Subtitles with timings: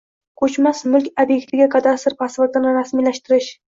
[0.43, 3.53] Koʼchmas mulk obektiga kadastr pasportini rasmiylashtirish